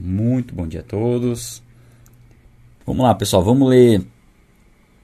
[0.00, 1.62] Muito bom dia a todos.
[2.86, 4.02] Vamos lá, pessoal, vamos ler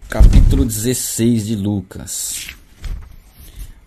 [0.08, 2.57] capítulo 16 de Lucas.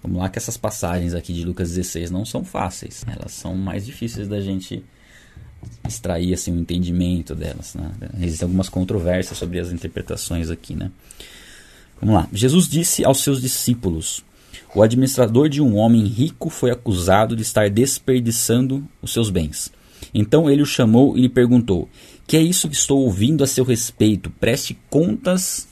[0.04, 3.04] Vamos lá que essas passagens aqui de Lucas 16 não são fáceis.
[3.08, 4.86] Elas são mais difíceis da gente
[5.88, 7.92] extrair assim o entendimento delas, né?
[8.22, 10.92] Existem algumas controvérsias sobre as interpretações aqui, né?
[11.99, 12.29] Vamos lá.
[12.31, 14.24] Jesus disse aos seus discípulos:
[14.76, 19.72] O administrador de um homem rico foi acusado de estar desperdiçando os seus bens.
[20.14, 21.90] Então ele o chamou e lhe perguntou:
[22.28, 24.30] Que é isso que estou ouvindo a seu respeito?
[24.40, 25.68] Preste contas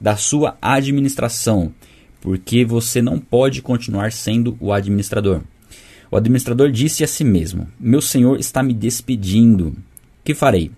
[0.00, 1.72] da sua administração,
[2.20, 5.42] porque você não pode continuar sendo o administrador.
[6.10, 9.76] O administrador disse a si mesmo: Meu senhor está me despedindo.
[10.22, 10.70] Que farei?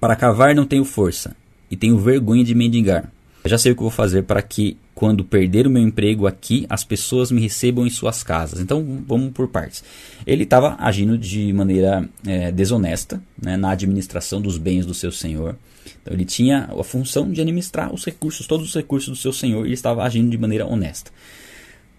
[0.00, 1.36] Para cavar não tenho força,
[1.70, 3.10] e tenho vergonha de mendigar.
[3.48, 6.66] Eu já sei o que vou fazer para que, quando perder o meu emprego aqui,
[6.68, 8.60] as pessoas me recebam em suas casas.
[8.60, 9.82] Então, vamos por partes.
[10.26, 15.56] Ele estava agindo de maneira é, desonesta né, na administração dos bens do seu senhor.
[16.02, 19.64] Então, ele tinha a função de administrar os recursos, todos os recursos do seu senhor,
[19.64, 21.10] e ele estava agindo de maneira honesta.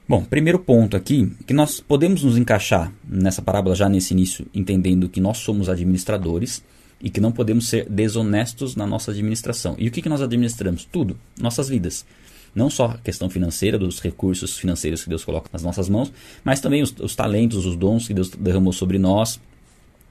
[0.08, 5.10] Bom, primeiro ponto aqui, que nós podemos nos encaixar nessa parábola já nesse início, entendendo
[5.10, 6.62] que nós somos administradores
[7.02, 9.76] e que não podemos ser desonestos na nossa administração.
[9.78, 10.86] E o que, que nós administramos?
[10.86, 12.06] Tudo, nossas vidas.
[12.54, 16.12] Não só a questão financeira, dos recursos financeiros que Deus coloca nas nossas mãos,
[16.44, 19.40] mas também os, os talentos, os dons que Deus derramou sobre nós,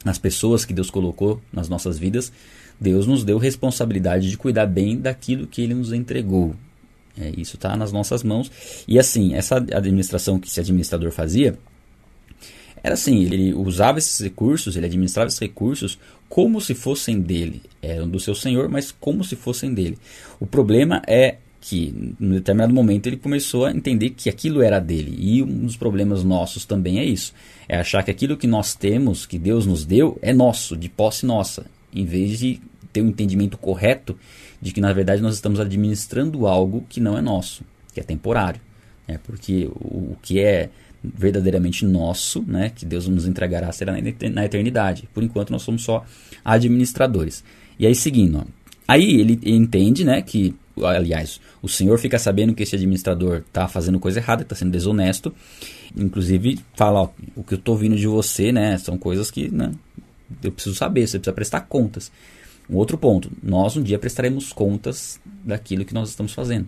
[0.05, 2.33] as pessoas que Deus colocou nas nossas vidas.
[2.81, 6.55] Deus nos deu responsabilidade de cuidar bem daquilo que Ele nos entregou.
[7.20, 8.50] É, isso está nas nossas mãos.
[8.86, 11.59] E assim, essa administração que esse administrador fazia,
[12.83, 15.98] era assim, ele usava esses recursos, ele administrava esses recursos
[16.29, 17.62] como se fossem dele.
[17.83, 19.98] Eram do seu senhor, mas como se fossem dele.
[20.39, 25.17] O problema é que, em determinado momento, ele começou a entender que aquilo era dele.
[25.19, 27.34] E um dos problemas nossos também é isso:
[27.69, 31.27] é achar que aquilo que nós temos, que Deus nos deu, é nosso, de posse
[31.27, 32.61] nossa, em vez de
[32.93, 34.17] ter um entendimento correto
[34.61, 37.62] de que, na verdade, nós estamos administrando algo que não é nosso,
[37.93, 38.61] que é temporário.
[39.06, 40.69] É porque o, o que é
[41.03, 43.94] verdadeiramente nosso, né, que Deus nos entregará será
[44.32, 45.09] na eternidade.
[45.14, 46.04] Por enquanto nós somos só
[46.44, 47.44] administradores.
[47.78, 48.44] E aí seguindo, ó,
[48.86, 50.54] aí ele entende, né, que
[50.84, 55.34] aliás, o senhor fica sabendo que esse administrador está fazendo coisa errada, está sendo desonesto,
[55.97, 59.72] inclusive fala, ó, o que eu estou ouvindo de você, né, são coisas que, né,
[60.42, 62.12] eu preciso saber, você precisa prestar contas.
[62.69, 66.66] Um outro ponto, nós um dia prestaremos contas daquilo que nós estamos fazendo.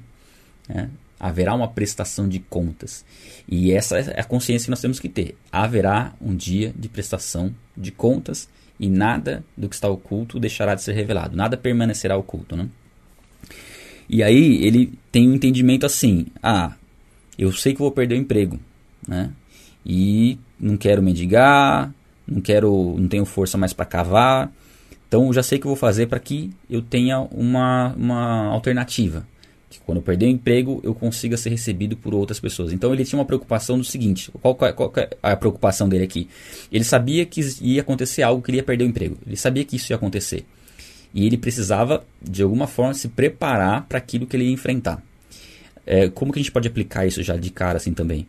[0.69, 0.89] Né?
[1.21, 3.05] Haverá uma prestação de contas.
[3.47, 5.37] E essa é a consciência que nós temos que ter.
[5.53, 8.49] Haverá um dia de prestação de contas
[8.79, 11.37] e nada do que está oculto deixará de ser revelado.
[11.37, 12.57] Nada permanecerá oculto.
[12.57, 12.69] Né?
[14.09, 16.73] E aí ele tem um entendimento assim: ah,
[17.39, 18.59] eu sei que vou perder o emprego.
[19.07, 19.31] Né?
[19.85, 21.93] E não quero mendigar,
[22.27, 24.51] não quero, não tenho força mais para cavar.
[25.07, 29.27] Então eu já sei o que vou fazer para que eu tenha uma, uma alternativa
[29.71, 32.73] que quando perder o emprego eu consiga ser recebido por outras pessoas.
[32.73, 36.29] Então ele tinha uma preocupação do seguinte: qual, qual, qual é a preocupação dele aqui?
[36.73, 39.17] Ele sabia que ia acontecer algo que ele ia perder o emprego.
[39.25, 40.45] Ele sabia que isso ia acontecer.
[41.15, 45.03] E ele precisava, de alguma forma, se preparar para aquilo que ele ia enfrentar.
[45.87, 48.27] É, como que a gente pode aplicar isso já de cara assim também?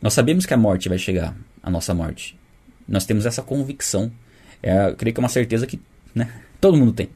[0.00, 2.38] Nós sabemos que a morte vai chegar, a nossa morte.
[2.86, 4.10] Nós temos essa convicção.
[4.62, 5.80] É, creio que é uma certeza que
[6.14, 7.08] né, todo mundo tem.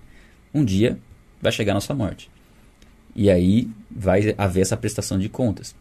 [0.53, 0.99] Um dia
[1.41, 2.32] vai chegar a nossa morte.
[3.15, 5.75] E aí vai haver essa prestação de contas.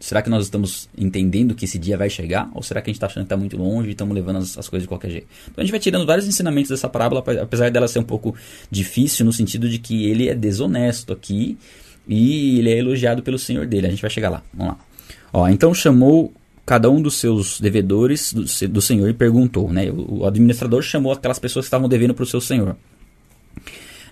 [0.00, 2.50] Será que nós estamos entendendo que esse dia vai chegar?
[2.54, 4.56] Ou será que a gente está achando que está muito longe e estamos levando as,
[4.56, 5.26] as, coisas de qualquer jeito?
[5.44, 8.34] Então a gente vai tirando vários ensinamentos dessa parábola, apesar dela ser um pouco
[8.70, 11.58] difícil no sentido de que ele é desonesto aqui
[12.08, 13.88] e ele é elogiado pelo senhor dele.
[13.88, 14.42] A gente vai chegar lá.
[14.54, 14.80] Vamos lá.
[15.34, 16.32] Ó, então chamou
[16.64, 19.90] cada um dos seus devedores do, do senhor e perguntou, né?
[19.90, 22.74] O, o administrador chamou aquelas pessoas que estavam devendo para o seu senhor.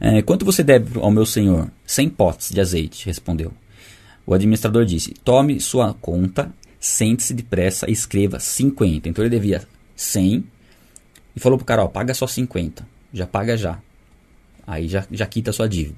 [0.00, 1.70] É, quanto você deve ao meu senhor?
[1.84, 3.52] Cem potes de azeite, respondeu.
[4.26, 9.08] O administrador disse: Tome sua conta, sente-se depressa e escreva 50.
[9.08, 9.62] Então ele devia
[9.96, 10.44] 100
[11.34, 12.86] e falou pro cara: ó, paga só 50.
[13.12, 13.80] Já paga já.
[14.66, 15.96] Aí já, já quita a sua dívida.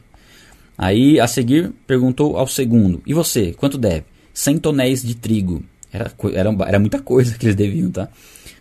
[0.79, 4.05] Aí a seguir perguntou ao segundo: E você, quanto deve?
[4.33, 5.63] 100 tonéis de trigo.
[5.93, 8.09] Era, era, era muita coisa que eles deviam, tá?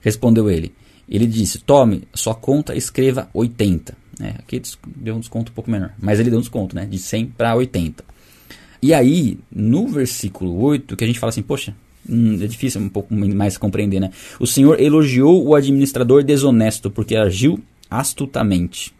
[0.02, 0.74] Respondeu ele.
[1.08, 3.96] Ele disse: Tome sua conta, escreva 80.
[4.20, 5.94] É, aqui deu um desconto um pouco menor.
[6.00, 6.86] Mas ele deu um desconto, né?
[6.86, 8.04] De 100 para 80.
[8.82, 11.76] E aí, no versículo 8, que a gente fala assim, poxa,
[12.10, 14.12] hum, é difícil um pouco mais compreender, né?
[14.40, 18.94] O Senhor elogiou o administrador desonesto porque agiu astutamente.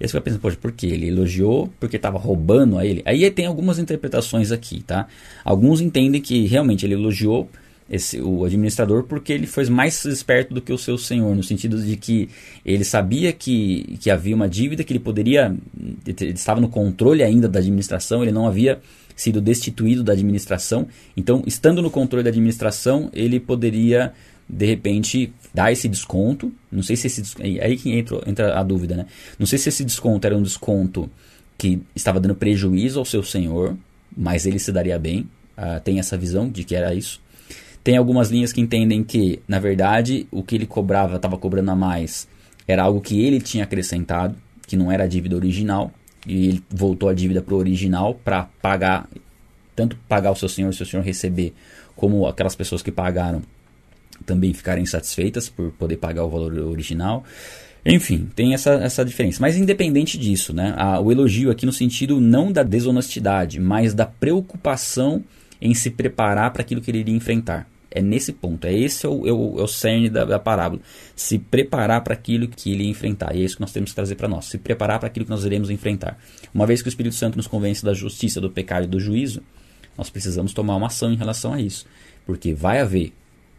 [0.00, 0.86] E aí você vai pensando, poxa, por quê?
[0.86, 3.02] Ele elogiou porque estava roubando a ele?
[3.04, 5.06] Aí tem algumas interpretações aqui, tá?
[5.44, 7.48] Alguns entendem que realmente ele elogiou
[7.88, 11.80] esse, o administrador porque ele foi mais esperto do que o seu senhor, no sentido
[11.82, 12.28] de que
[12.64, 15.54] ele sabia que, que havia uma dívida, que ele poderia,
[16.06, 18.80] ele estava no controle ainda da administração, ele não havia
[19.14, 24.12] sido destituído da administração, então, estando no controle da administração, ele poderia,
[24.48, 27.22] de repente, dar esse desconto, não sei se esse
[27.60, 29.06] aí que entra, entra a dúvida, né?
[29.38, 31.10] Não sei se esse desconto era um desconto
[31.58, 33.76] que estava dando prejuízo ao seu senhor,
[34.16, 37.20] mas ele se daria bem, uh, tem essa visão de que era isso,
[37.82, 41.76] tem algumas linhas que entendem que, na verdade, o que ele cobrava, estava cobrando a
[41.76, 42.28] mais,
[42.66, 44.36] era algo que ele tinha acrescentado,
[44.66, 45.92] que não era a dívida original,
[46.26, 49.08] e ele voltou a dívida para o original para pagar,
[49.74, 51.52] tanto pagar o seu senhor, o seu senhor receber,
[51.96, 53.42] como aquelas pessoas que pagaram
[54.24, 57.24] também ficarem satisfeitas por poder pagar o valor original.
[57.84, 59.38] Enfim, tem essa, essa diferença.
[59.40, 64.06] Mas independente disso, né, a, o elogio aqui no sentido não da desonestidade, mas da
[64.06, 65.24] preocupação
[65.60, 67.71] em se preparar para aquilo que ele iria enfrentar.
[67.94, 70.80] É nesse ponto, é esse é o, é o, é o cerne da, da parábola.
[71.14, 73.34] Se preparar para aquilo que ele enfrentar.
[73.34, 74.46] E é isso que nós temos que trazer para nós.
[74.46, 76.18] Se preparar para aquilo que nós iremos enfrentar.
[76.54, 79.42] Uma vez que o Espírito Santo nos convence da justiça, do pecado e do juízo,
[79.96, 81.86] nós precisamos tomar uma ação em relação a isso.
[82.24, 83.12] Porque vai haver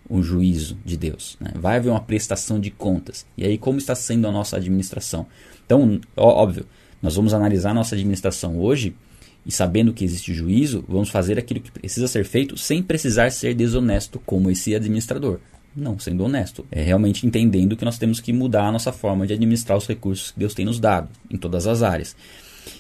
[0.10, 1.38] um juízo de Deus.
[1.40, 1.52] Né?
[1.56, 3.26] Vai haver uma prestação de contas.
[3.38, 5.26] E aí, como está sendo a nossa administração?
[5.66, 6.66] Então, óbvio,
[7.02, 8.96] nós vamos analisar a nossa administração hoje
[9.46, 13.54] e sabendo que existe juízo, vamos fazer aquilo que precisa ser feito sem precisar ser
[13.54, 15.40] desonesto como esse administrador.
[15.76, 16.66] Não, sendo honesto.
[16.72, 20.32] É realmente entendendo que nós temos que mudar a nossa forma de administrar os recursos
[20.32, 22.16] que Deus tem nos dado, em todas as áreas.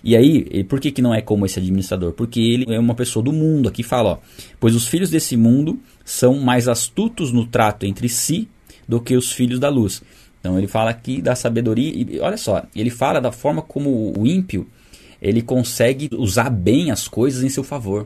[0.03, 2.13] E aí, por que, que não é como esse administrador?
[2.13, 3.67] Porque ele é uma pessoa do mundo.
[3.67, 4.17] Aqui fala, ó,
[4.59, 8.47] pois os filhos desse mundo são mais astutos no trato entre si
[8.87, 10.01] do que os filhos da luz.
[10.39, 14.27] Então ele fala aqui da sabedoria, e olha só, ele fala da forma como o
[14.27, 14.67] ímpio
[15.23, 18.05] ele consegue usar bem as coisas em seu favor.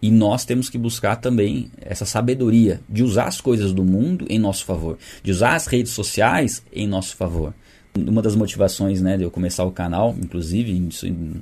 [0.00, 4.38] E nós temos que buscar também essa sabedoria de usar as coisas do mundo em
[4.38, 7.52] nosso favor, de usar as redes sociais em nosso favor.
[7.94, 10.88] Uma das motivações né, de eu começar o canal, inclusive,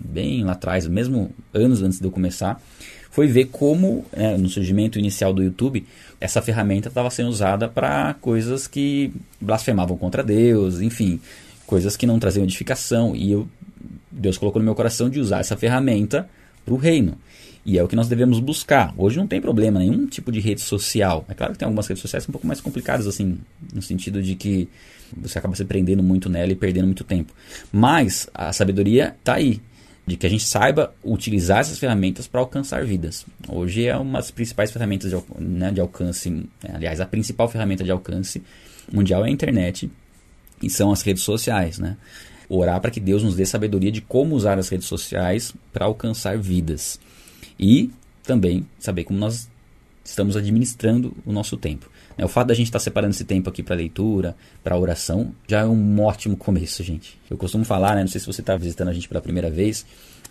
[0.05, 2.61] bem lá atrás, mesmo anos antes de eu começar,
[3.11, 5.87] foi ver como, né, no surgimento inicial do YouTube,
[6.21, 11.21] essa ferramenta estava sendo usada para coisas que blasfemavam contra Deus, enfim,
[11.67, 13.17] coisas que não traziam edificação.
[13.17, 13.49] E eu
[14.13, 16.29] Deus colocou no meu coração de usar essa ferramenta
[16.65, 17.19] para o reino.
[17.65, 18.93] E é o que nós devemos buscar.
[18.97, 21.25] Hoje não tem problema nenhum tipo de rede social.
[21.29, 23.39] É claro que tem algumas redes sociais um pouco mais complicadas, assim,
[23.73, 24.69] no sentido de que
[25.17, 27.33] você acaba se prendendo muito nela e perdendo muito tempo.
[27.71, 29.61] Mas a sabedoria está aí,
[30.07, 33.25] de que a gente saiba utilizar essas ferramentas para alcançar vidas.
[33.49, 37.85] Hoje é uma das principais ferramentas de, né, de alcance, né, aliás, a principal ferramenta
[37.85, 38.43] de alcance
[38.93, 39.89] mundial é a internet
[40.61, 41.97] e são as redes sociais, né?
[42.57, 46.37] Orar para que Deus nos dê sabedoria de como usar as redes sociais para alcançar
[46.37, 47.01] vidas.
[47.59, 47.91] E
[48.23, 49.49] também saber como nós
[50.05, 51.89] estamos administrando o nosso tempo.
[52.19, 55.61] É, o fato da gente estar separando esse tempo aqui para leitura, para oração, já
[55.61, 57.19] é um ótimo começo, gente.
[57.31, 59.87] Eu costumo falar, né, não sei se você está visitando a gente pela primeira vez,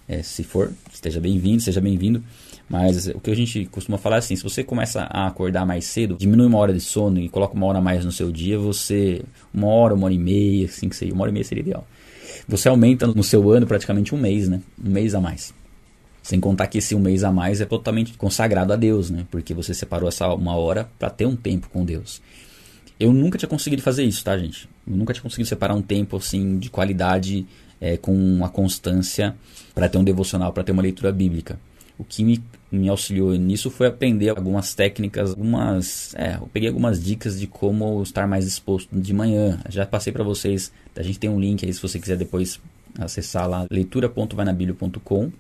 [0.08, 2.24] é, se for, esteja bem-vindo, seja bem-vindo.
[2.70, 5.86] Mas o que a gente costuma falar é assim: se você começa a acordar mais
[5.86, 8.58] cedo, diminui uma hora de sono e coloca uma hora a mais no seu dia,
[8.58, 9.22] você.
[9.54, 11.14] Uma hora, uma hora e meia, assim que seria.
[11.14, 11.86] Uma hora e meia seria ideal
[12.48, 14.62] você aumenta no seu ano praticamente um mês, né?
[14.84, 15.54] Um mês a mais.
[16.22, 19.26] Sem contar que esse um mês a mais é totalmente consagrado a Deus, né?
[19.32, 22.22] Porque você separou essa uma hora para ter um tempo com Deus.
[23.00, 24.70] Eu nunca tinha conseguido fazer isso, tá, gente?
[24.88, 27.48] Eu nunca tinha conseguido separar um tempo assim de qualidade
[27.80, 29.36] é, com uma constância
[29.74, 31.60] para ter um devocional, para ter uma leitura bíblica.
[31.98, 36.16] O que me, me auxiliou nisso foi aprender algumas técnicas, algumas.
[36.16, 39.60] É, eu peguei algumas dicas de como estar mais exposto de manhã.
[39.70, 42.62] Já passei para vocês, a gente tem um link aí se você quiser depois
[42.98, 45.32] acessar lá, leitura.vainabilho.com.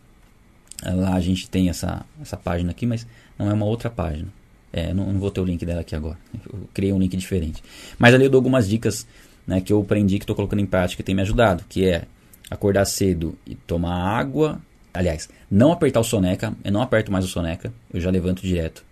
[0.83, 3.07] Lá a gente tem essa, essa página aqui, mas
[3.39, 4.27] não é uma outra página.
[4.73, 6.17] É, não, não, vou ter o link dela aqui agora.
[6.51, 7.63] Eu criei um link diferente.
[7.97, 9.07] Mas ali eu dou algumas dicas
[9.45, 11.63] né, que eu aprendi, que estou colocando em prática e tem me ajudado.
[11.69, 12.03] Que é
[12.49, 14.61] acordar cedo e tomar água
[14.93, 18.83] Aliás, não apertar o soneca, eu não aperto mais o soneca, eu já levanto direto.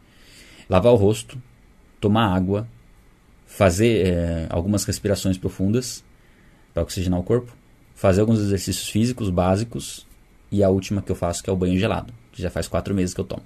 [0.69, 1.41] Lavar o rosto,
[1.99, 2.67] tomar água,
[3.45, 6.03] fazer é, algumas respirações profundas
[6.73, 7.51] para oxigenar o corpo,
[7.95, 10.07] fazer alguns exercícios físicos básicos
[10.51, 12.93] e a última que eu faço que é o banho gelado, que já faz quatro
[12.95, 13.43] meses que eu tomo.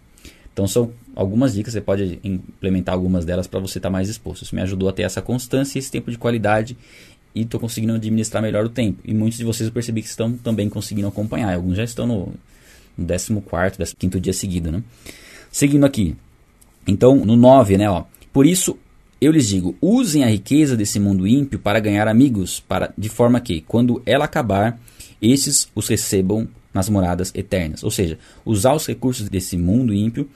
[0.53, 4.43] Então são algumas dicas, você pode implementar algumas delas para você estar tá mais exposto.
[4.43, 6.77] Isso me ajudou a ter essa constância e esse tempo de qualidade
[7.35, 8.99] e estou conseguindo administrar melhor o tempo.
[9.03, 11.53] E muitos de vocês eu percebi que estão também conseguindo acompanhar.
[11.53, 12.33] Alguns já estão no,
[12.97, 14.83] no 14, 15 dia seguido, né?
[15.51, 16.15] Seguindo aqui.
[16.85, 18.03] Então, no 9, né, ó.
[18.31, 18.77] Por isso
[19.19, 23.39] eu lhes digo: usem a riqueza desse mundo ímpio para ganhar amigos, para de forma
[23.39, 24.79] que, quando ela acabar,
[25.21, 27.83] esses os recebam nas moradas eternas.
[27.83, 30.27] Ou seja, usar os recursos desse mundo ímpio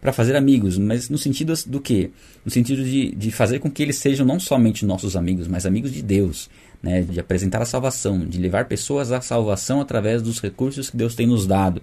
[0.00, 2.10] para fazer amigos, mas no sentido do que?
[2.44, 5.92] No sentido de, de fazer com que eles sejam não somente nossos amigos, mas amigos
[5.92, 6.48] de Deus,
[6.82, 7.02] né?
[7.02, 11.26] de apresentar a salvação, de levar pessoas à salvação através dos recursos que Deus tem
[11.26, 11.82] nos dado.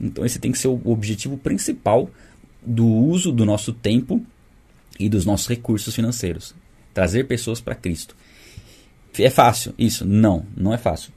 [0.00, 2.08] Então, esse tem que ser o objetivo principal
[2.64, 4.24] do uso do nosso tempo
[4.98, 6.54] e dos nossos recursos financeiros
[6.98, 8.16] trazer pessoas para Cristo.
[9.16, 10.04] É fácil isso?
[10.04, 11.12] Não, não é fácil.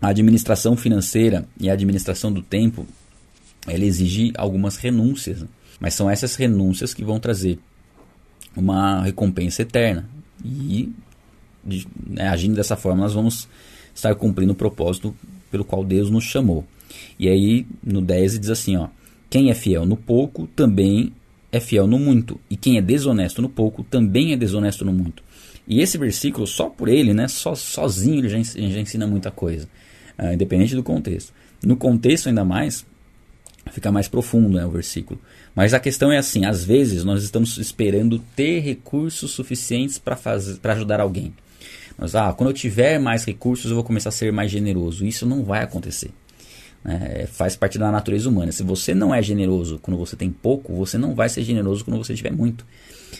[0.00, 2.84] A administração financeira e a administração do tempo
[3.66, 5.44] ela exige algumas renúncias,
[5.80, 7.58] mas são essas renúncias que vão trazer
[8.56, 10.08] uma recompensa eterna.
[10.44, 10.92] E
[12.06, 13.48] né, agindo dessa forma, nós vamos
[13.94, 15.14] estar cumprindo o propósito
[15.50, 16.64] pelo qual Deus nos chamou.
[17.18, 18.88] E aí, no 10 diz assim: ó,
[19.28, 21.12] quem é fiel no pouco também
[21.50, 25.22] é fiel no muito, e quem é desonesto no pouco também é desonesto no muito.
[25.66, 29.68] E esse versículo, só por ele, né, só, sozinho, ele já, já ensina muita coisa,
[30.18, 31.32] uh, independente do contexto.
[31.62, 32.86] No contexto, ainda mais,
[33.68, 35.20] fica mais profundo né, o versículo.
[35.54, 40.18] Mas a questão é assim: às vezes nós estamos esperando ter recursos suficientes para
[40.72, 41.32] ajudar alguém.
[41.96, 45.04] Mas, ah, quando eu tiver mais recursos, eu vou começar a ser mais generoso.
[45.04, 46.10] Isso não vai acontecer.
[46.84, 48.52] É, faz parte da natureza humana.
[48.52, 51.98] Se você não é generoso quando você tem pouco, você não vai ser generoso quando
[51.98, 52.64] você tiver muito.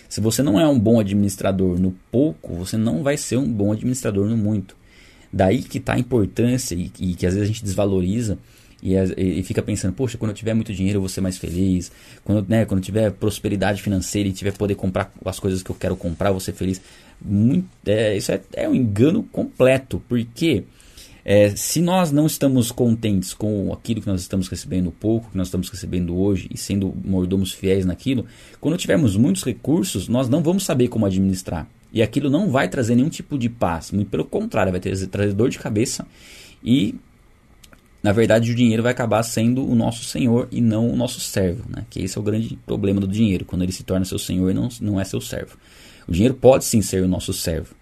[0.09, 3.73] Se você não é um bom administrador no pouco, você não vai ser um bom
[3.73, 4.77] administrador no muito.
[5.33, 8.39] Daí que está a importância e, e, que às vezes a gente desvaloriza
[8.83, 11.91] e, e, fica pensando, poxa, quando eu tiver muito dinheiro eu vou ser mais feliz.
[12.25, 15.75] Quando, né, quando eu tiver prosperidade financeira e tiver poder comprar as coisas que eu
[15.75, 16.81] quero comprar, eu vou ser feliz.
[17.21, 20.65] Muito, é, isso é, é um engano completo, porque
[21.25, 25.49] é, se nós não estamos contentes com aquilo que nós estamos recebendo pouco, que nós
[25.49, 28.25] estamos recebendo hoje e sendo mordomos fiéis naquilo,
[28.61, 31.69] quando tivermos muitos recursos, nós não vamos saber como administrar.
[31.93, 35.33] E aquilo não vai trazer nenhum tipo de paz, muito pelo contrário, vai trazer, trazer
[35.33, 36.07] dor de cabeça
[36.63, 36.95] e
[38.03, 41.65] na verdade o dinheiro vai acabar sendo o nosso senhor e não o nosso servo,
[41.69, 41.85] né?
[41.91, 44.55] Que esse é o grande problema do dinheiro, quando ele se torna seu senhor e
[44.55, 45.57] não, não é seu servo.
[46.07, 47.75] O dinheiro pode sim ser o nosso servo,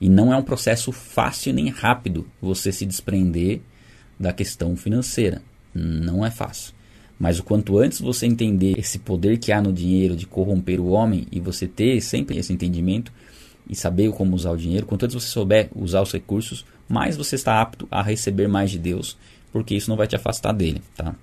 [0.00, 3.60] e não é um processo fácil nem rápido você se desprender
[4.18, 5.42] da questão financeira.
[5.74, 6.74] Não é fácil.
[7.18, 10.88] Mas o quanto antes você entender esse poder que há no dinheiro de corromper o
[10.88, 13.12] homem e você ter sempre esse entendimento
[13.68, 17.34] e saber como usar o dinheiro, quanto antes você souber usar os recursos, mais você
[17.34, 19.16] está apto a receber mais de Deus,
[19.56, 21.14] porque isso não vai te afastar dele, tá?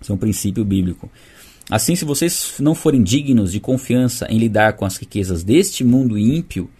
[0.00, 1.10] Isso é um princípio bíblico.
[1.70, 6.16] Assim, se vocês não forem dignos de confiança em lidar com as riquezas deste mundo
[6.16, 6.70] ímpio,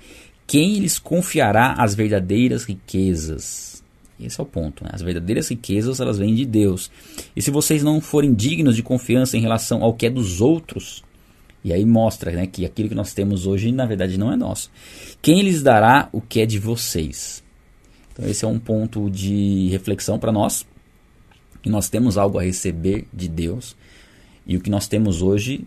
[0.46, 3.82] quem lhes confiará as verdadeiras riquezas?
[4.18, 4.84] Esse é o ponto.
[4.84, 4.90] Né?
[4.92, 6.90] As verdadeiras riquezas elas vêm de Deus.
[7.34, 11.04] E se vocês não forem dignos de confiança em relação ao que é dos outros,
[11.62, 14.70] e aí mostra né, que aquilo que nós temos hoje na verdade não é nosso.
[15.20, 17.44] Quem lhes dará o que é de vocês?
[18.12, 20.64] Então esse é um ponto de reflexão para nós.
[21.66, 23.74] Que nós temos algo a receber de Deus
[24.46, 25.66] e o que nós temos hoje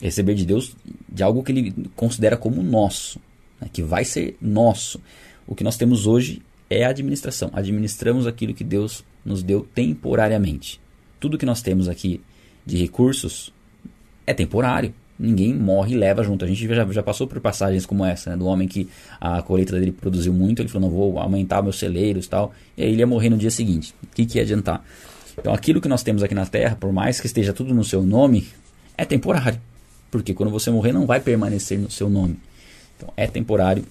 [0.00, 0.74] receber de Deus
[1.08, 3.20] de algo que ele considera como nosso
[3.60, 5.00] né, que vai ser nosso.
[5.46, 7.50] O que nós temos hoje é a administração.
[7.52, 10.80] Administramos aquilo que Deus nos deu temporariamente.
[11.20, 12.20] Tudo que nós temos aqui
[12.66, 13.54] de recursos
[14.26, 14.92] é temporário.
[15.16, 16.44] Ninguém morre e leva junto.
[16.44, 18.88] A gente já, já passou por passagens como essa, né, do homem que
[19.20, 22.82] a colheita dele produziu muito, ele falou, não, vou aumentar meus celeiros e tal, e
[22.82, 23.94] aí ele ia morrer no dia seguinte.
[24.02, 24.84] O que, que ia adiantar?
[25.38, 28.02] Então aquilo que nós temos aqui na Terra, por mais que esteja tudo no seu
[28.02, 28.48] nome,
[28.96, 29.60] é temporário.
[30.10, 32.38] Porque quando você morrer não vai permanecer no seu nome.
[32.96, 33.84] Então é temporário.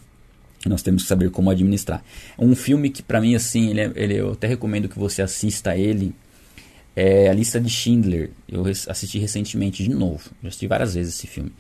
[0.65, 2.03] Nós temos que saber como administrar.
[2.37, 5.75] Um filme que para mim assim, ele, é, ele, eu até recomendo que você assista
[5.75, 6.13] ele.
[6.95, 8.31] É a lista de Schindler.
[8.47, 10.29] Eu assisti recentemente de novo.
[10.43, 11.51] Já assisti várias vezes esse filme.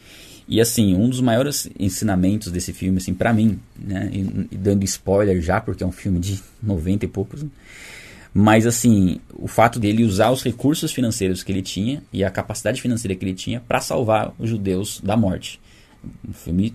[0.47, 4.19] E assim, um dos maiores ensinamentos desse filme, assim, para mim, né, e,
[4.51, 7.49] e, dando spoiler já, porque é um filme de 90 e poucos, né?
[8.33, 12.81] Mas assim, o fato dele usar os recursos financeiros que ele tinha e a capacidade
[12.81, 15.59] financeira que ele tinha para salvar os judeus da morte.
[16.27, 16.73] Um filme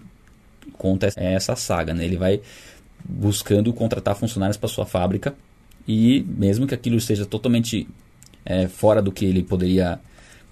[0.74, 2.04] conta essa saga, né?
[2.04, 2.40] Ele vai
[3.02, 5.34] buscando contratar funcionários para sua fábrica
[5.88, 7.88] e mesmo que aquilo esteja totalmente
[8.44, 9.98] é, fora do que ele poderia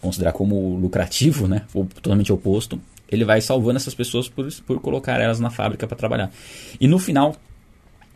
[0.00, 1.62] considerar como lucrativo, né?
[1.74, 2.80] Ou totalmente oposto,
[3.10, 6.30] ele vai salvando essas pessoas por, por colocar elas na fábrica para trabalhar.
[6.80, 7.36] E no final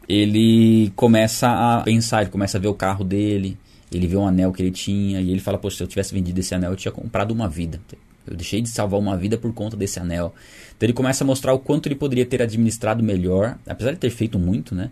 [0.09, 3.59] ele começa a pensar, ele começa a ver o carro dele,
[3.93, 6.41] ele vê um anel que ele tinha e ele fala: Poxa, se eu tivesse vendido
[6.41, 7.81] esse anel, eu tinha comprado uma vida.
[8.27, 10.35] Eu deixei de salvar uma vida por conta desse anel.
[10.77, 14.11] Então ele começa a mostrar o quanto ele poderia ter administrado melhor, apesar de ter
[14.11, 14.91] feito muito, né?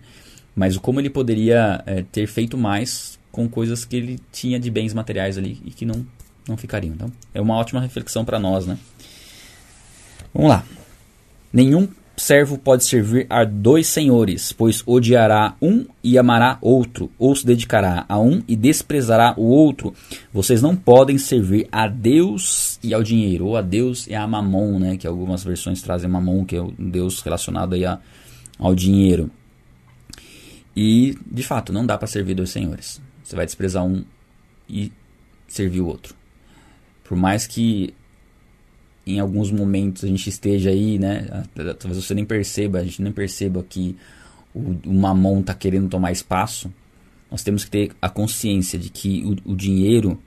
[0.54, 4.94] Mas como ele poderia é, ter feito mais com coisas que ele tinha de bens
[4.94, 6.06] materiais ali e que não,
[6.48, 6.94] não ficariam.
[6.94, 8.78] Então é uma ótima reflexão para nós, né?
[10.32, 10.64] Vamos lá.
[11.52, 17.44] Nenhum servo pode servir a dois senhores, pois odiará um e amará outro, ou se
[17.44, 19.94] dedicará a um e desprezará o outro.
[20.32, 24.78] Vocês não podem servir a Deus e ao dinheiro, ou a Deus e a Mamon,
[24.78, 24.96] né?
[24.96, 27.98] Que algumas versões trazem Mamon, que é o Deus relacionado aí a,
[28.58, 29.30] ao dinheiro.
[30.74, 33.00] E, de fato, não dá para servir dois senhores.
[33.22, 34.04] Você vai desprezar um
[34.68, 34.92] e
[35.48, 36.14] servir o outro.
[37.04, 37.94] Por mais que
[39.06, 41.44] em alguns momentos a gente esteja aí, né?
[41.78, 43.96] Talvez você nem perceba, a gente nem perceba que
[44.52, 46.72] o, o mamão está querendo tomar espaço.
[47.30, 50.18] Nós temos que ter a consciência de que o, o dinheiro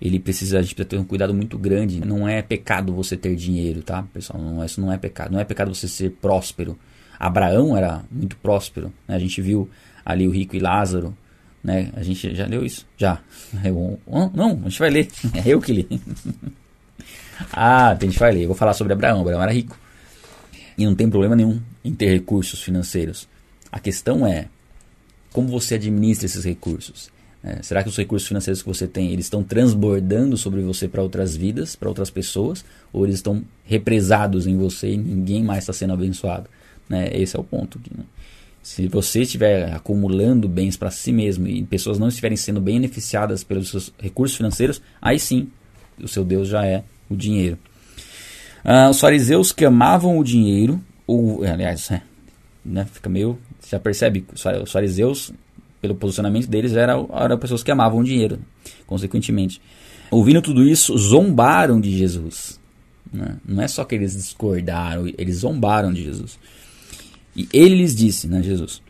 [0.00, 2.00] ele precisa, a gente precisa ter um cuidado muito grande.
[2.00, 4.42] Não é pecado você ter dinheiro, tá, pessoal?
[4.42, 5.32] Não, isso não é pecado.
[5.32, 6.78] Não é pecado você ser próspero.
[7.18, 8.92] Abraão era muito próspero.
[9.06, 9.14] Né?
[9.14, 9.68] A gente viu
[10.04, 11.14] ali o rico e Lázaro.
[11.62, 11.90] Né?
[11.94, 12.86] A gente já leu isso?
[12.96, 13.20] Já.
[13.62, 14.00] Eu,
[14.34, 15.08] não, a gente vai ler.
[15.44, 15.88] É eu que li.
[17.52, 18.42] Ah, a gente vai ler.
[18.42, 19.20] Eu vou falar sobre Abraão.
[19.20, 19.78] Abraão era rico.
[20.76, 23.28] E não tem problema nenhum em ter recursos financeiros.
[23.70, 24.46] A questão é
[25.32, 27.10] como você administra esses recursos.
[27.42, 31.02] É, será que os recursos financeiros que você tem eles estão transbordando sobre você para
[31.02, 35.72] outras vidas, para outras pessoas, ou eles estão represados em você e ninguém mais está
[35.72, 36.50] sendo abençoado?
[36.88, 37.08] Né?
[37.12, 37.78] Esse é o ponto.
[37.78, 38.04] Aqui, né?
[38.62, 43.70] Se você estiver acumulando bens para si mesmo e pessoas não estiverem sendo beneficiadas pelos
[43.70, 45.48] seus recursos financeiros, aí sim
[46.02, 47.58] o seu Deus já é o dinheiro.
[48.64, 52.02] Ah, os fariseus que amavam o dinheiro, ou, aliás, é,
[52.64, 53.38] né, fica meio.
[53.68, 55.32] Já percebe, os fariseus,
[55.80, 58.38] pelo posicionamento deles, eram, eram pessoas que amavam o dinheiro,
[58.86, 59.60] consequentemente.
[60.10, 62.60] Ouvindo tudo isso, zombaram de Jesus.
[63.12, 63.36] Né?
[63.44, 66.38] Não é só que eles discordaram, eles zombaram de Jesus.
[67.36, 68.82] E ele lhes disse, né, Jesus: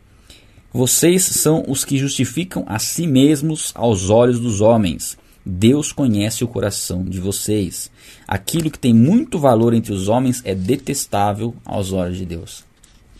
[0.73, 6.47] Vocês são os que justificam a si mesmos aos olhos dos homens, Deus conhece o
[6.47, 7.91] coração de vocês.
[8.27, 12.63] Aquilo que tem muito valor entre os homens é detestável aos olhos de Deus.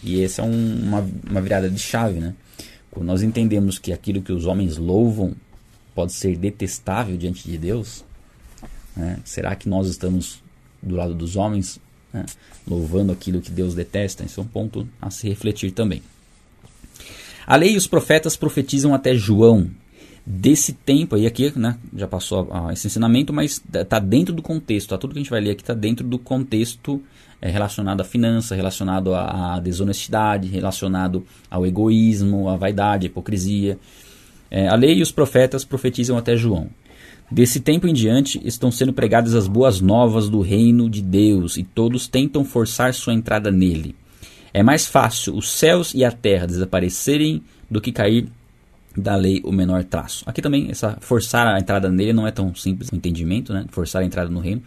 [0.04, 2.36] E essa é um, uma, uma virada de chave, né?
[2.90, 5.34] Quando nós entendemos que aquilo que os homens louvam
[5.96, 8.04] pode ser detestável diante de Deus,
[8.96, 9.20] né?
[9.24, 10.42] será que nós estamos
[10.82, 11.80] do lado dos homens,
[12.12, 12.25] né?
[12.68, 14.25] louvando aquilo que Deus detesta?
[14.25, 16.04] Isso é um ponto a se refletir também.
[17.48, 19.70] A lei e os profetas profetizam até João
[20.25, 24.98] desse tempo aí aqui, né, já passou esse ensinamento, mas está dentro do contexto, tá?
[24.98, 27.01] tudo que a gente vai ler aqui está dentro do contexto
[27.42, 33.79] é, relacionado à finança, relacionado à, à, desonestidade, relacionado ao egoísmo, à vaidade, à hipocrisia.
[34.50, 36.70] É, a lei e os profetas profetizam até João.
[37.31, 41.64] Desse tempo em diante estão sendo pregadas as boas novas do reino de Deus e
[41.64, 43.96] todos tentam forçar sua entrada nele.
[44.53, 48.27] É mais fácil os céus e a terra desaparecerem do que cair
[48.96, 50.24] da lei o menor traço.
[50.27, 53.66] Aqui também, essa forçar a entrada nele não é tão simples o entendimento, né?
[53.70, 54.62] forçar a entrada no reino,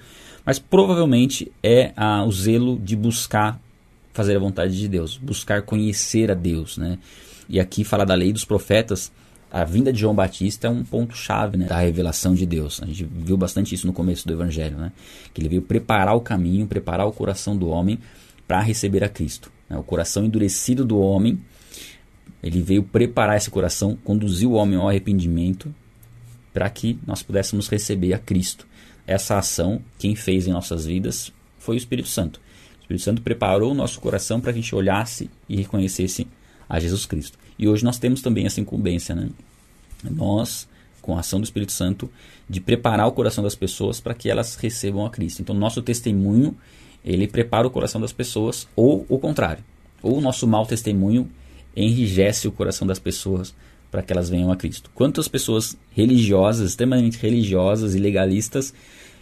[0.44, 1.92] mas provavelmente é
[2.26, 3.60] o zelo de buscar
[4.12, 6.78] fazer a vontade de Deus, buscar conhecer a Deus.
[6.78, 6.98] Né?
[7.48, 9.12] E aqui fala da lei dos profetas,
[9.50, 12.82] a vinda de João Batista é um ponto-chave né, da revelação de Deus.
[12.82, 14.92] A gente viu bastante isso no começo do Evangelho, né?
[15.32, 17.98] que ele veio preparar o caminho, preparar o coração do homem
[18.46, 19.50] para receber a Cristo.
[19.68, 19.76] Né?
[19.76, 21.40] O coração endurecido do homem
[22.44, 25.74] ele veio preparar esse coração, conduzir o homem ao arrependimento,
[26.52, 28.66] para que nós pudéssemos receber a Cristo.
[29.06, 32.38] Essa ação, quem fez em nossas vidas foi o Espírito Santo.
[32.76, 36.28] O Espírito Santo preparou o nosso coração para que a gente olhasse e reconhecesse
[36.68, 37.38] a Jesus Cristo.
[37.58, 39.30] E hoje nós temos também essa incumbência, né?
[40.02, 40.68] Nós,
[41.00, 42.10] com a ação do Espírito Santo,
[42.46, 45.40] de preparar o coração das pessoas para que elas recebam a Cristo.
[45.40, 46.54] Então, nosso testemunho,
[47.02, 49.64] ele prepara o coração das pessoas, ou o contrário.
[50.02, 51.26] Ou o nosso mau testemunho
[51.76, 53.54] enrijece o coração das pessoas
[53.90, 54.90] para que elas venham a Cristo.
[54.94, 58.74] Quantas pessoas religiosas, extremamente religiosas e legalistas,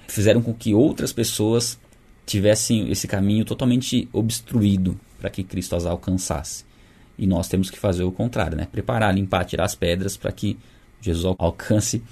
[0.08, 1.78] fizeram com que outras pessoas
[2.24, 6.64] tivessem esse caminho totalmente obstruído para que Cristo as alcançasse.
[7.18, 8.66] E nós temos que fazer o contrário, né?
[8.70, 10.58] Preparar, limpar, tirar as pedras para que
[11.00, 12.02] Jesus alcance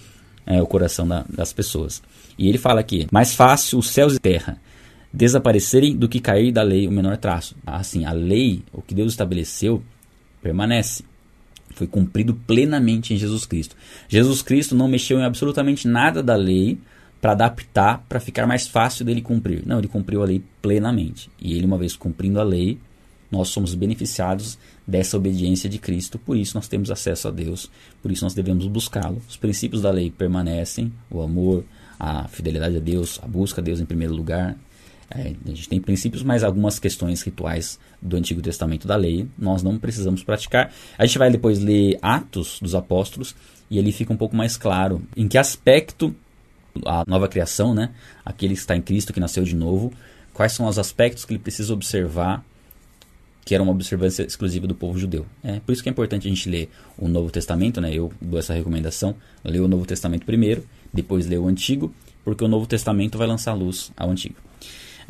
[0.46, 2.02] é, o coração da, das pessoas.
[2.36, 4.60] E ele fala aqui: mais fácil os céus e terra
[5.12, 7.56] desaparecerem do que cair da lei o menor traço.
[7.66, 9.82] Assim, a lei, o que Deus estabeleceu,
[10.42, 11.04] permanece.
[11.74, 13.76] Foi cumprido plenamente em Jesus Cristo.
[14.08, 16.78] Jesus Cristo não mexeu em absolutamente nada da lei
[17.20, 19.62] para adaptar, para ficar mais fácil dele cumprir.
[19.66, 21.30] Não, ele cumpriu a lei plenamente.
[21.40, 22.78] E ele, uma vez cumprindo a lei,
[23.30, 27.70] nós somos beneficiados dessa obediência de Cristo, por isso nós temos acesso a Deus,
[28.02, 29.22] por isso nós devemos buscá-lo.
[29.28, 31.64] Os princípios da lei permanecem: o amor,
[31.98, 34.56] a fidelidade a Deus, a busca a Deus em primeiro lugar,
[35.10, 39.62] é, a gente tem princípios, mas algumas questões rituais do Antigo Testamento da lei nós
[39.62, 40.72] não precisamos praticar.
[40.96, 43.34] A gente vai depois ler Atos dos Apóstolos
[43.68, 46.14] e ali fica um pouco mais claro em que aspecto
[46.86, 47.90] a nova criação, né,
[48.24, 49.92] aquele que está em Cristo, que nasceu de novo,
[50.32, 52.44] quais são os aspectos que ele precisa observar
[53.44, 55.26] que era uma observância exclusiva do povo judeu.
[55.42, 57.92] É por isso que é importante a gente ler o Novo Testamento, né?
[57.92, 61.92] Eu dou essa recomendação, ler o Novo Testamento primeiro, depois ler o Antigo,
[62.24, 64.49] porque o Novo Testamento vai lançar luz ao Antigo.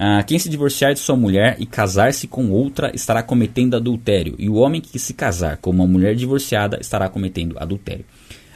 [0.03, 4.49] Ah, quem se divorciar de sua mulher e casar-se com outra estará cometendo adultério, e
[4.49, 8.07] o homem que se casar com uma mulher divorciada estará cometendo adultério.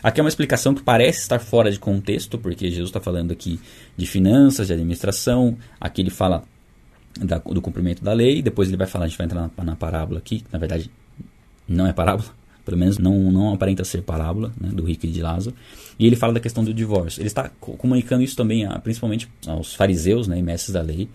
[0.03, 3.61] Aqui é uma explicação que parece estar fora de contexto, porque Jesus está falando aqui
[3.95, 5.55] de finanças, de administração.
[5.79, 6.45] Aqui ele fala
[7.21, 9.77] da, do cumprimento da lei, depois ele vai falar, a gente vai entrar na, na
[9.77, 10.91] parábola aqui, na verdade
[11.69, 12.29] não é parábola,
[12.64, 15.55] pelo menos não, não aparenta ser parábola, né, do rico e de Lázaro.
[15.98, 17.20] E ele fala da questão do divórcio.
[17.20, 21.09] Ele está comunicando isso também, a, principalmente aos fariseus né, e mestres da lei,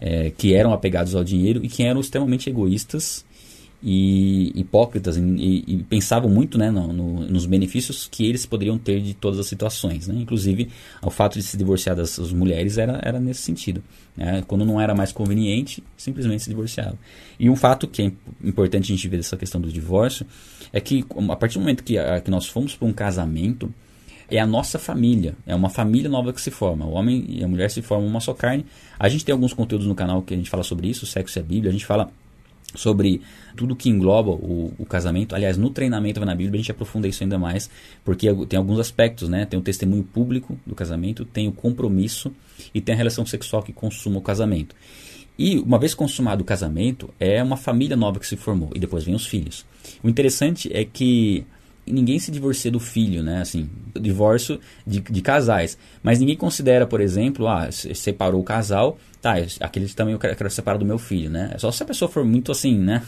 [0.00, 3.24] é, que eram apegados ao dinheiro e que eram extremamente egoístas
[3.82, 9.00] e hipócritas e, e, pensavam muito né, no, no, nos benefícios que eles poderiam ter
[9.00, 10.06] de todas as situações.
[10.06, 10.16] Né?
[10.20, 10.68] Inclusive,
[11.02, 13.82] o fato de se divorciar das mulheres era, era nesse sentido.
[14.14, 14.44] Né?
[14.46, 16.98] Quando não era mais conveniente, simplesmente se divorciava.
[17.38, 18.12] E um fato que é
[18.44, 20.26] importante a gente ver dessa questão do divórcio
[20.72, 23.72] é que, a partir do momento que, a, que nós fomos para um casamento,
[24.30, 26.86] é a nossa família, é uma família nova que se forma.
[26.86, 28.64] O homem e a mulher se formam uma só carne.
[28.98, 31.40] A gente tem alguns conteúdos no canal que a gente fala sobre isso, sexo e
[31.40, 32.10] a Bíblia, a gente fala
[32.74, 33.20] sobre
[33.56, 35.34] tudo que engloba o, o, casamento.
[35.34, 37.70] Aliás, no treinamento na Bíblia a gente aprofunda isso ainda mais,
[38.04, 39.44] porque tem alguns aspectos, né?
[39.44, 42.32] Tem o testemunho público do casamento, tem o compromisso
[42.74, 44.74] e tem a relação sexual que consuma o casamento.
[45.38, 49.04] E uma vez consumado o casamento, é uma família nova que se formou e depois
[49.04, 49.64] vem os filhos.
[50.02, 51.46] O interessante é que
[51.86, 53.40] ninguém se divorcia do filho, né?
[53.40, 55.78] Assim, divórcio de, de casais.
[56.02, 60.50] Mas ninguém considera, por exemplo, ah, separou o casal, tá, aquele também eu quero, quero
[60.50, 61.54] separar do meu filho, né?
[61.58, 63.02] Só se a pessoa for muito assim, né?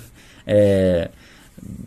[0.46, 1.10] É,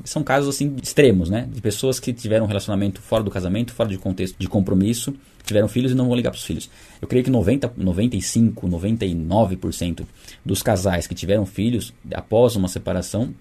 [0.03, 1.47] são casos assim extremos, né?
[1.51, 5.67] De pessoas que tiveram um relacionamento fora do casamento, fora de contexto de compromisso, tiveram
[5.67, 6.69] filhos e não vão ligar para os filhos.
[7.01, 10.05] Eu creio que 90, 95, 99%
[10.43, 13.33] dos casais que tiveram filhos após uma separação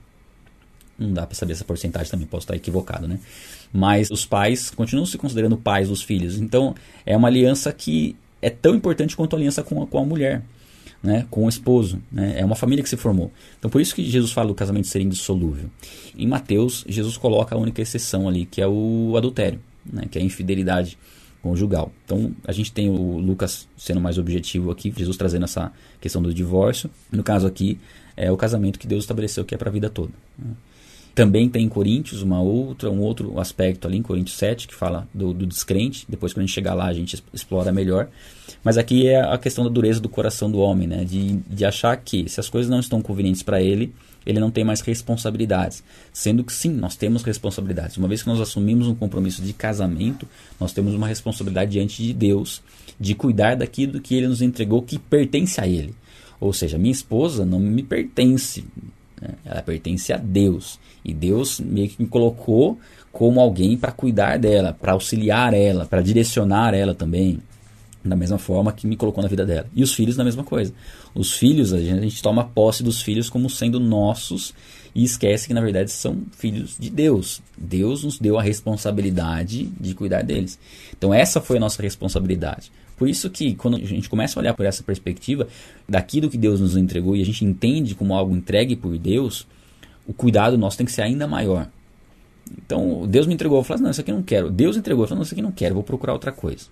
[0.98, 3.18] não dá para saber essa porcentagem também, posso estar equivocado, né?
[3.72, 6.38] Mas os pais continuam se considerando pais dos filhos.
[6.38, 10.04] Então, é uma aliança que é tão importante quanto a aliança com a, com a
[10.04, 10.42] mulher,
[11.04, 11.26] né?
[11.30, 12.40] Com o esposo, né?
[12.40, 13.30] É uma família que se formou.
[13.58, 15.68] Então, por isso que Jesus fala do casamento ser indissolúvel.
[16.16, 20.06] Em Mateus, Jesus coloca a única exceção ali, que é o adultério, né?
[20.10, 20.96] Que é a infidelidade
[21.42, 21.92] conjugal.
[22.06, 26.32] Então, a gente tem o Lucas sendo mais objetivo aqui, Jesus trazendo essa questão do
[26.32, 26.90] divórcio.
[27.12, 27.78] No caso aqui,
[28.16, 30.12] é o casamento que Deus estabeleceu que é para a vida toda.
[30.38, 30.52] Né?
[31.14, 35.06] Também tem em Coríntios uma outra, um outro aspecto ali em Coríntios 7 que fala
[35.14, 36.04] do, do descrente.
[36.08, 38.08] Depois, quando a gente chegar lá, a gente explora melhor.
[38.64, 41.04] Mas aqui é a questão da dureza do coração do homem, né?
[41.04, 43.94] De, de achar que se as coisas não estão convenientes para ele,
[44.26, 45.84] ele não tem mais responsabilidades.
[46.12, 47.96] Sendo que sim, nós temos responsabilidades.
[47.96, 50.26] Uma vez que nós assumimos um compromisso de casamento,
[50.58, 52.62] nós temos uma responsabilidade diante de Deus
[52.98, 55.94] de cuidar daquilo que ele nos entregou que pertence a ele.
[56.40, 58.64] Ou seja, minha esposa não me pertence,
[59.24, 59.34] né?
[59.44, 60.78] ela pertence a Deus.
[61.04, 62.78] E Deus meio que me colocou
[63.10, 67.40] como alguém para cuidar dela, para auxiliar ela, para direcionar ela também.
[68.04, 69.66] Da mesma forma que me colocou na vida dela.
[69.74, 70.74] E os filhos, da mesma coisa.
[71.14, 74.52] Os filhos, a gente, a gente toma posse dos filhos como sendo nossos
[74.94, 77.40] e esquece que, na verdade, são filhos de Deus.
[77.56, 80.58] Deus nos deu a responsabilidade de cuidar deles.
[80.96, 82.70] Então, essa foi a nossa responsabilidade.
[82.96, 85.48] Por isso que, quando a gente começa a olhar por essa perspectiva,
[85.88, 89.46] daquilo que Deus nos entregou e a gente entende como algo entregue por Deus,
[90.06, 91.68] o cuidado nosso tem que ser ainda maior.
[92.64, 94.50] Então, Deus me entregou, eu falei, não, isso aqui eu não quero.
[94.50, 96.66] Deus entregou, eu falei, não, isso aqui eu não quero, vou procurar outra coisa.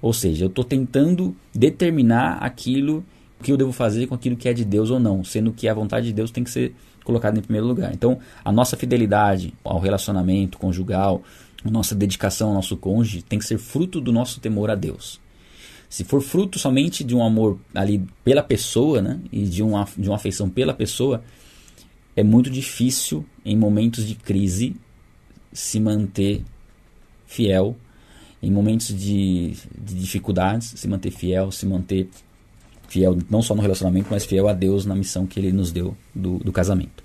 [0.00, 3.04] Ou seja, eu estou tentando determinar aquilo
[3.42, 5.74] que eu devo fazer com aquilo que é de Deus ou não, sendo que a
[5.74, 7.92] vontade de Deus tem que ser colocada em primeiro lugar.
[7.92, 11.22] Então, a nossa fidelidade ao relacionamento conjugal,
[11.64, 15.20] a nossa dedicação ao nosso cônjuge tem que ser fruto do nosso temor a Deus.
[15.94, 20.08] Se for fruto somente de um amor ali pela pessoa, né, e de uma, de
[20.08, 21.22] uma afeição pela pessoa,
[22.16, 24.74] é muito difícil em momentos de crise
[25.52, 26.42] se manter
[27.28, 27.76] fiel,
[28.42, 32.08] em momentos de, de dificuldades, se manter fiel, se manter
[32.88, 35.96] fiel não só no relacionamento, mas fiel a Deus na missão que Ele nos deu
[36.12, 37.04] do, do casamento.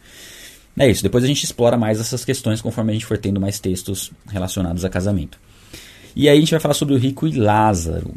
[0.75, 3.59] É isso, depois a gente explora mais essas questões conforme a gente for tendo mais
[3.59, 5.39] textos relacionados a casamento.
[6.15, 8.15] E aí a gente vai falar sobre o rico e Lázaro.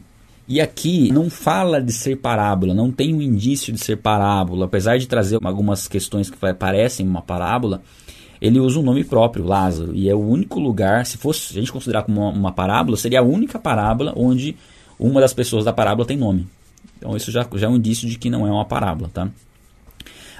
[0.48, 4.98] E aqui não fala de ser parábola, não tem um indício de ser parábola, apesar
[4.98, 7.80] de trazer algumas questões que parecem uma parábola,
[8.40, 11.70] ele usa um nome próprio, Lázaro, e é o único lugar, se fosse a gente
[11.70, 14.56] considerar como uma, uma parábola, seria a única parábola onde
[14.98, 16.48] uma das pessoas da parábola tem nome.
[16.98, 19.30] Então isso já, já é um indício de que não é uma parábola, tá?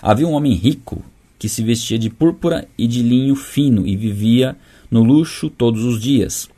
[0.03, 1.01] Havia um homem rico
[1.39, 4.57] que se vestia de púrpura e de linho fino e vivia
[4.91, 6.49] no luxo todos os dias.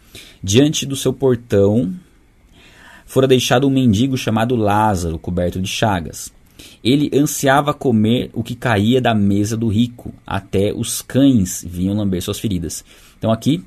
[0.42, 1.92] Diante do seu portão
[3.14, 6.32] fora deixado um mendigo chamado Lázaro, coberto de chagas.
[6.82, 12.20] Ele ansiava comer o que caía da mesa do rico, até os cães vinham lamber
[12.20, 12.84] suas feridas.
[13.16, 13.62] Então aqui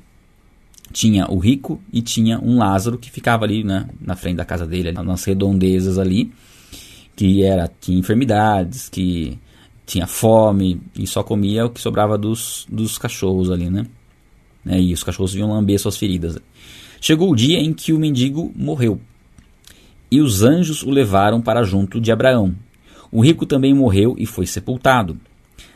[0.92, 4.66] tinha o rico e tinha um Lázaro que ficava ali né, na frente da casa
[4.66, 6.30] dele, nas redondezas ali,
[7.16, 9.38] que era tinha enfermidades, que
[9.86, 13.86] tinha fome e só comia o que sobrava dos, dos cachorros ali, né?
[14.62, 14.78] né?
[14.78, 16.38] E os cachorros vinham lamber suas feridas.
[17.00, 19.00] Chegou o dia em que o mendigo morreu.
[20.10, 22.54] E os anjos o levaram para junto de Abraão.
[23.10, 25.18] O rico também morreu e foi sepultado.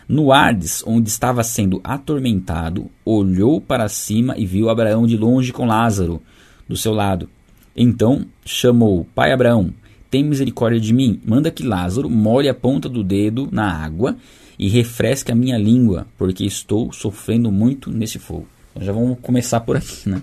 [0.09, 5.65] No Hades, onde estava sendo atormentado, olhou para cima e viu Abraão de longe com
[5.65, 6.21] Lázaro
[6.69, 7.29] do seu lado.
[7.75, 9.73] Então chamou: Pai Abraão,
[10.11, 14.17] tem misericórdia de mim, manda que Lázaro molhe a ponta do dedo na água
[14.59, 18.47] e refresque a minha língua, porque estou sofrendo muito nesse fogo.
[18.71, 20.23] Então já vamos começar por aqui, né?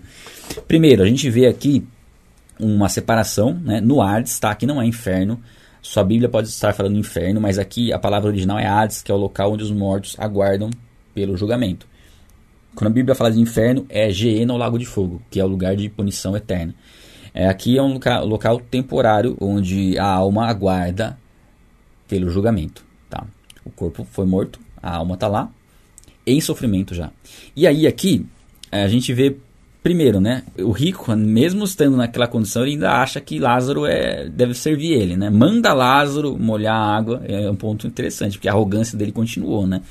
[0.67, 1.83] Primeiro, a gente vê aqui
[2.59, 3.79] uma separação, né?
[3.79, 4.51] No Hades, tá?
[4.51, 5.39] Aqui não é inferno.
[5.81, 9.15] Sua Bíblia pode estar falando inferno, mas aqui a palavra original é Hades, que é
[9.15, 10.69] o local onde os mortos aguardam
[11.13, 11.87] pelo julgamento.
[12.75, 15.47] Quando a Bíblia fala de inferno, é Geena, o lago de fogo, que é o
[15.47, 16.75] lugar de punição eterna.
[17.33, 21.17] É, aqui é um local, local temporário onde a alma aguarda
[22.07, 22.83] pelo julgamento.
[23.09, 23.25] Tá?
[23.63, 25.49] O corpo foi morto, a alma está lá,
[26.25, 27.11] em sofrimento já.
[27.55, 28.25] E aí aqui
[28.71, 29.35] a gente vê
[29.81, 30.43] primeiro, né?
[30.57, 35.15] O rico, mesmo estando naquela condição, ele ainda acha que Lázaro é, deve servir ele,
[35.15, 35.29] né?
[35.29, 39.81] Manda Lázaro molhar a água, é um ponto interessante, porque a arrogância dele continuou, né?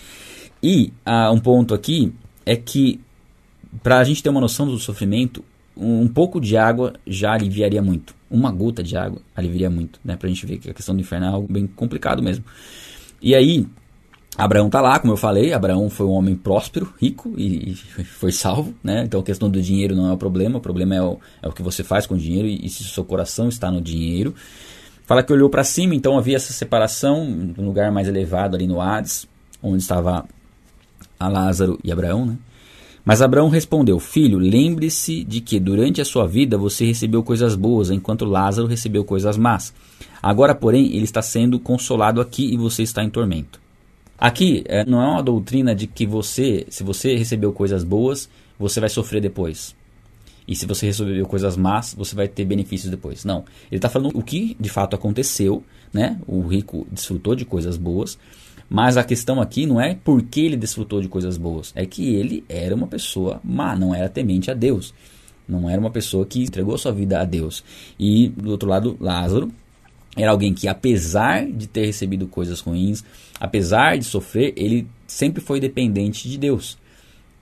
[0.62, 2.12] E ah, um ponto aqui
[2.44, 3.00] é que,
[3.82, 5.44] para a gente ter uma noção do sofrimento,
[5.76, 8.14] um, um pouco de água já aliviaria muito.
[8.30, 10.16] Uma gota de água aliviaria muito, né?
[10.16, 12.44] Pra gente ver que a questão do inferno é algo bem complicado mesmo.
[13.22, 13.66] E aí,
[14.38, 17.74] Abraão está lá, como eu falei, Abraão foi um homem próspero, rico e,
[18.04, 19.02] foi salvo, né?
[19.04, 21.52] Então a questão do dinheiro não é o problema, o problema é o, é o
[21.52, 24.32] que você faz com o dinheiro e, e se o seu coração está no dinheiro.
[25.08, 27.20] Fala que olhou para cima, então havia essa separação,
[27.58, 29.26] um lugar mais elevado ali no Hades,
[29.60, 30.24] onde estava
[31.18, 32.36] a Lázaro e Abraão, né?
[33.04, 37.90] Mas Abraão respondeu: Filho, lembre-se de que durante a sua vida você recebeu coisas boas,
[37.90, 39.74] enquanto Lázaro recebeu coisas más.
[40.22, 43.66] Agora, porém, ele está sendo consolado aqui e você está em tormento.
[44.18, 48.28] Aqui é, não é uma doutrina de que você, se você recebeu coisas boas,
[48.58, 49.76] você vai sofrer depois.
[50.46, 53.24] E se você recebeu coisas más, você vai ter benefícios depois.
[53.24, 53.44] Não.
[53.70, 56.18] Ele está falando o que de fato aconteceu, né?
[56.26, 58.18] O rico desfrutou de coisas boas,
[58.68, 62.14] mas a questão aqui não é por que ele desfrutou de coisas boas, é que
[62.14, 64.92] ele era uma pessoa má, não era temente a Deus.
[65.48, 67.64] Não era uma pessoa que entregou sua vida a Deus.
[67.98, 69.50] E do outro lado, Lázaro
[70.18, 73.04] era alguém que, apesar de ter recebido coisas ruins,
[73.40, 76.76] apesar de sofrer, ele sempre foi dependente de Deus.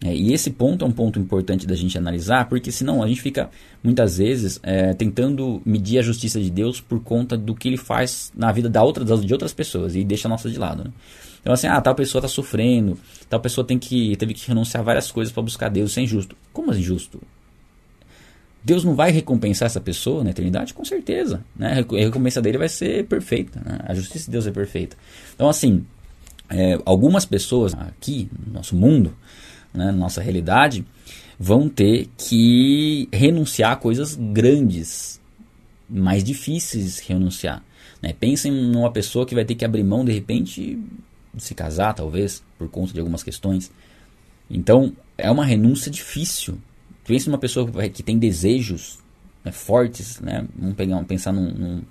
[0.04, 3.22] É, e esse ponto é um ponto importante da gente analisar, porque senão a gente
[3.22, 3.48] fica
[3.82, 8.30] muitas vezes é, tentando medir a justiça de Deus por conta do que ele faz
[8.36, 10.84] na vida da outra, de outras pessoas e deixa a nossa de lado.
[10.84, 10.90] Né?
[11.40, 12.98] Então, assim, ah, tal pessoa está sofrendo,
[13.30, 16.36] tal pessoa tem que, teve que renunciar várias coisas para buscar Deus, isso é injusto.
[16.52, 17.22] Como é injusto?
[18.66, 20.74] Deus não vai recompensar essa pessoa na eternidade?
[20.74, 21.40] Com certeza.
[21.54, 21.84] Né?
[21.88, 23.62] A recompensa dele vai ser perfeita.
[23.64, 23.78] Né?
[23.84, 24.96] A justiça de Deus é perfeita.
[25.36, 25.86] Então, assim,
[26.50, 29.14] é, algumas pessoas aqui no nosso mundo,
[29.72, 30.84] né, nossa realidade,
[31.38, 35.20] vão ter que renunciar a coisas grandes,
[35.88, 37.62] mais difíceis renunciar.
[38.02, 38.12] Né?
[38.18, 40.76] Pensem numa pessoa que vai ter que abrir mão, de repente,
[41.32, 43.70] de se casar, talvez, por conta de algumas questões.
[44.50, 46.58] Então, é uma renúncia difícil
[47.06, 48.98] Pensa numa pessoa que tem desejos
[49.44, 50.44] né, fortes, né?
[50.58, 51.82] Vamos pegar, pensar num, num,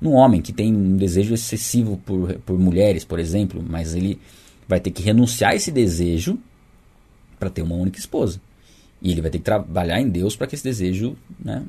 [0.00, 4.20] num, homem que tem um desejo excessivo por, por mulheres, por exemplo, mas ele
[4.66, 6.38] vai ter que renunciar a esse desejo
[7.38, 8.40] para ter uma única esposa.
[9.00, 11.62] E ele vai ter que trabalhar em Deus para que esse desejo, né,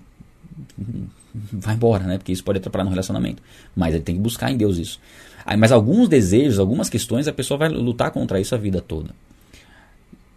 [1.53, 2.17] vá embora, né?
[2.17, 3.43] Porque isso pode atrapalhar no relacionamento.
[3.75, 4.99] Mas ele tem que buscar em Deus isso.
[5.59, 9.11] Mas alguns desejos, algumas questões, a pessoa vai lutar contra isso a vida toda.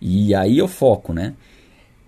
[0.01, 1.35] E aí eu foco, né?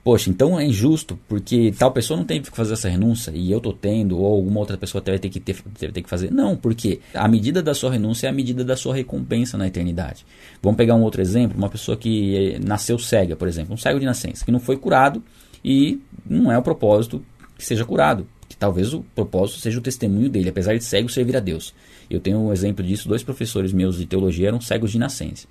[0.03, 3.61] Poxa, então é injusto, porque tal pessoa não teve que fazer essa renúncia e eu
[3.61, 6.31] tô tendo, ou alguma outra pessoa vai ter que, ter, ter que fazer.
[6.31, 10.25] Não, porque a medida da sua renúncia é a medida da sua recompensa na eternidade.
[10.63, 14.07] Vamos pegar um outro exemplo, uma pessoa que nasceu cega, por exemplo, um cego de
[14.07, 15.23] nascença, que não foi curado
[15.63, 17.23] e não é o propósito
[17.59, 18.27] que seja curado.
[18.49, 21.75] Que talvez o propósito seja o testemunho dele, apesar de cego servir a Deus.
[22.11, 25.47] Eu tenho um exemplo disso, dois professores meus de teologia eram cegos de nascença.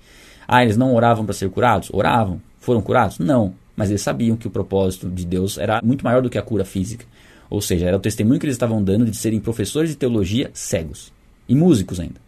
[0.46, 1.88] Ah, eles não oravam para ser curados?
[1.92, 2.42] Oravam.
[2.58, 3.18] Foram curados?
[3.20, 6.42] Não mas eles sabiam que o propósito de Deus era muito maior do que a
[6.42, 7.04] cura física.
[7.48, 11.12] Ou seja, era o testemunho que eles estavam dando de serem professores de teologia cegos
[11.48, 12.20] e músicos ainda.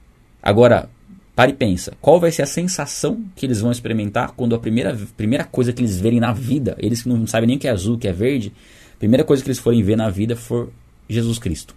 [0.43, 0.89] Agora,
[1.37, 4.99] pare e pensa, qual vai ser a sensação que eles vão experimentar quando a primeira,
[5.17, 7.97] primeira coisa que eles verem na vida, eles que não sabem nem que é azul,
[7.97, 8.53] que é verde,
[8.95, 10.71] a primeira coisa que eles forem ver na vida for
[11.09, 11.75] Jesus Cristo.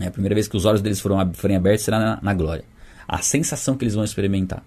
[0.00, 2.64] É a primeira vez que os olhos deles foram, forem abertos será na, na glória.
[3.08, 4.62] A sensação que eles vão experimentar.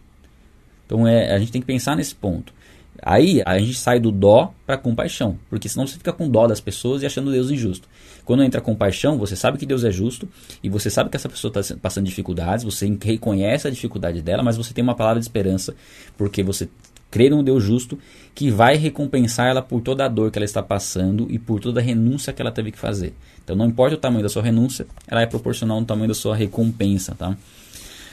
[0.85, 2.53] Então é, a gente tem que pensar nesse ponto.
[3.01, 6.59] Aí a gente sai do dó para compaixão, porque senão você fica com dó das
[6.59, 7.87] pessoas e achando Deus injusto.
[8.25, 10.27] Quando entra compaixão, você sabe que Deus é justo
[10.61, 14.57] e você sabe que essa pessoa está passando dificuldades, você reconhece a dificuldade dela, mas
[14.57, 15.73] você tem uma palavra de esperança,
[16.17, 16.69] porque você
[17.09, 17.97] crê num Deus justo
[18.35, 21.79] que vai recompensar ela por toda a dor que ela está passando e por toda
[21.79, 23.13] a renúncia que ela teve que fazer.
[23.43, 26.35] Então não importa o tamanho da sua renúncia, ela é proporcional ao tamanho da sua
[26.35, 27.35] recompensa, tá?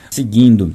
[0.09, 0.73] Seguindo,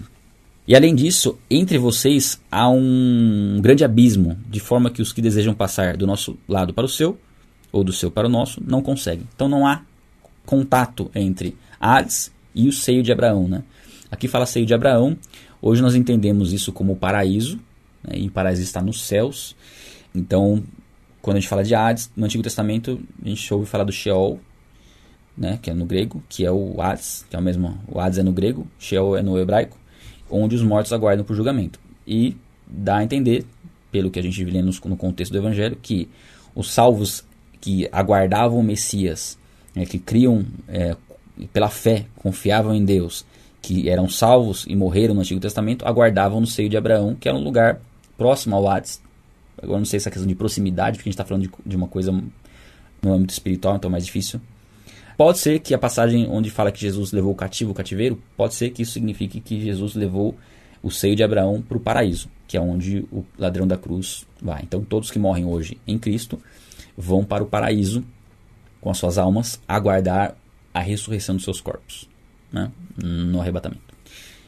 [0.66, 5.54] e além disso, entre vocês há um grande abismo, de forma que os que desejam
[5.54, 7.18] passar do nosso lado para o seu,
[7.72, 9.26] ou do seu para o nosso, não conseguem.
[9.34, 9.82] Então não há
[10.46, 13.48] contato entre Hades e o seio de Abraão.
[13.48, 13.64] Né?
[14.08, 15.16] Aqui fala seio de Abraão,
[15.60, 17.58] hoje nós entendemos isso como paraíso,
[18.04, 18.18] né?
[18.18, 19.56] e o paraíso está nos céus.
[20.14, 20.62] Então,
[21.20, 24.38] quando a gente fala de Hades, no Antigo Testamento a gente ouve falar do Sheol,
[25.36, 25.58] né?
[25.60, 28.22] que é no grego, que é o Hades, que é o mesmo, o Hades é
[28.22, 29.81] no grego, Sheol é no hebraico
[30.32, 31.78] onde os mortos aguardam por julgamento.
[32.06, 33.44] E dá a entender,
[33.90, 36.08] pelo que a gente lê no contexto do Evangelho, que
[36.54, 37.24] os salvos
[37.60, 39.38] que aguardavam o Messias,
[39.74, 40.96] né, que criam é,
[41.52, 43.24] pela fé, confiavam em Deus,
[43.60, 47.36] que eram salvos e morreram no Antigo Testamento, aguardavam no seio de Abraão, que era
[47.36, 47.80] um lugar
[48.18, 49.00] próximo ao Hades.
[49.62, 51.76] Agora não sei se é questão de proximidade, porque a gente está falando de, de
[51.76, 54.40] uma coisa no âmbito espiritual, então é mais difícil
[55.16, 58.54] Pode ser que a passagem onde fala que Jesus levou o cativo o cativeiro, pode
[58.54, 60.36] ser que isso signifique que Jesus levou
[60.82, 64.62] o seio de Abraão para o paraíso, que é onde o ladrão da cruz vai.
[64.62, 66.40] Então todos que morrem hoje em Cristo
[66.96, 68.04] vão para o paraíso
[68.80, 70.34] com as suas almas aguardar
[70.74, 72.08] a ressurreição dos seus corpos,
[72.52, 72.70] né?
[72.96, 73.92] no arrebatamento.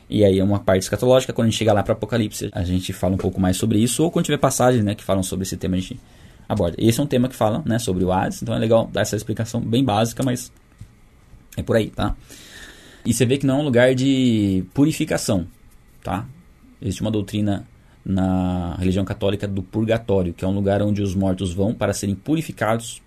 [0.09, 2.93] E aí é uma parte escatológica, quando a gente chegar lá para Apocalipse, a gente
[2.93, 5.57] fala um pouco mais sobre isso, ou quando tiver passagens né, que falam sobre esse
[5.57, 5.99] tema, a gente
[6.49, 6.77] aborda.
[6.79, 9.17] Esse é um tema que fala né, sobre o Hades, então é legal dar essa
[9.17, 10.53] explicação bem básica, mas
[11.57, 12.17] é por aí, tá?
[13.05, 15.47] E você vê que não é um lugar de purificação,
[16.03, 16.27] tá?
[16.81, 17.67] Existe uma doutrina
[18.05, 22.15] na religião católica do purgatório, que é um lugar onde os mortos vão para serem
[22.15, 23.03] purificados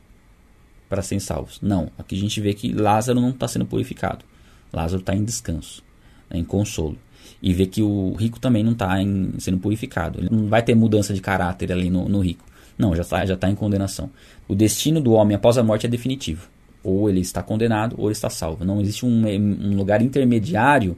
[0.89, 1.59] para serem salvos.
[1.61, 4.23] Não, aqui a gente vê que Lázaro não está sendo purificado.
[4.71, 5.83] Lázaro está em descanso,
[6.29, 6.97] né, em consolo.
[7.41, 8.95] E vê que o rico também não está
[9.37, 10.19] sendo purificado.
[10.19, 12.45] Ele não vai ter mudança de caráter ali no, no rico.
[12.77, 14.09] Não, já está já tá em condenação.
[14.47, 16.47] O destino do homem após a morte é definitivo.
[16.83, 18.63] Ou ele está condenado ou ele está salvo.
[18.63, 20.97] Não existe um, um lugar intermediário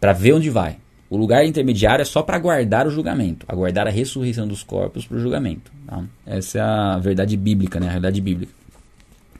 [0.00, 0.78] para ver onde vai.
[1.08, 5.16] O lugar intermediário é só para aguardar o julgamento, aguardar a ressurreição dos corpos para
[5.16, 5.72] o julgamento.
[5.86, 6.04] Tá?
[6.24, 7.86] Essa é a verdade bíblica, né?
[7.86, 8.52] a realidade bíblica.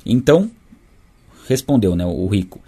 [0.04, 0.50] Então,
[1.48, 2.60] respondeu né, o rico.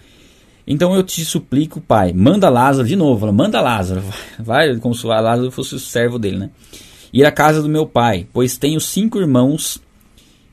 [0.67, 4.03] Então eu te suplico, pai, manda Lázaro de novo, manda Lázaro,
[4.39, 6.51] vai, como se Lázaro fosse o servo dele, né?
[7.13, 9.81] Ir à casa do meu pai, pois tenho cinco irmãos,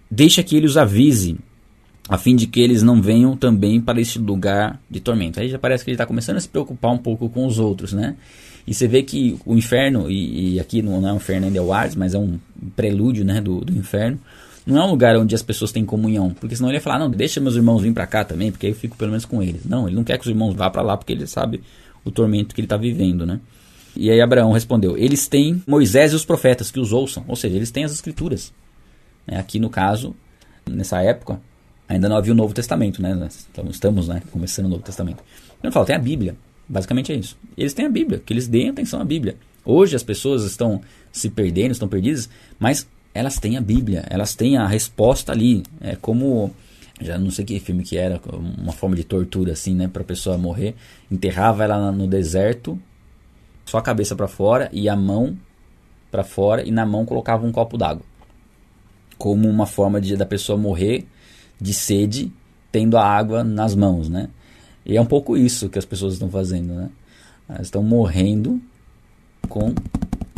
[0.09, 1.37] deixa que ele os avise,
[2.09, 5.39] a fim de que eles não venham também para este lugar de tormento.
[5.39, 7.93] Aí já parece que ele está começando a se preocupar um pouco com os outros,
[7.93, 8.15] né?
[8.67, 11.61] E você vê que o inferno, e, e aqui não é um inferno ainda é
[11.61, 12.37] o Hades, mas é um
[12.75, 14.19] prelúdio né, do, do inferno,
[14.65, 17.09] não é um lugar onde as pessoas têm comunhão, porque senão ele ia falar, não,
[17.09, 19.65] deixa meus irmãos vir para cá também, porque aí eu fico pelo menos com eles.
[19.65, 21.61] Não, ele não quer que os irmãos vá para lá, porque ele sabe
[22.03, 23.39] o tormento que ele está vivendo, né?
[23.99, 27.57] E aí Abraão respondeu, eles têm Moisés e os profetas que os ouçam, ou seja,
[27.57, 28.53] eles têm as escrituras.
[29.27, 30.15] É, aqui no caso,
[30.65, 31.41] nessa época,
[31.85, 33.27] ainda não havia o Novo Testamento, né?
[33.51, 35.21] Então, estamos né, começando o Novo Testamento.
[35.61, 36.37] Ele fala, tem a Bíblia.
[36.65, 37.37] Basicamente é isso.
[37.57, 39.35] Eles têm a Bíblia, que eles deem atenção à Bíblia.
[39.65, 40.79] Hoje as pessoas estão
[41.11, 45.61] se perdendo, estão perdidas, mas elas têm a Bíblia, elas têm a resposta ali.
[45.81, 46.53] É como
[47.01, 48.21] já não sei que filme que era,
[48.57, 50.75] uma forma de tortura assim, né, para pessoa morrer,
[51.11, 52.79] enterrava ela no deserto,
[53.69, 55.37] só a cabeça para fora e a mão
[56.09, 58.03] para fora e na mão colocava um copo d'água.
[59.17, 61.05] Como uma forma de da pessoa morrer
[61.61, 62.31] de sede
[62.71, 64.29] tendo a água nas mãos, né?
[64.85, 66.89] E é um pouco isso que as pessoas estão fazendo, né?
[67.47, 68.59] Elas estão morrendo
[69.47, 69.73] com